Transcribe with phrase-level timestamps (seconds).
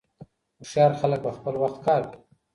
[0.59, 2.19] هوښیار خلګ په خپل وخت کار کوي.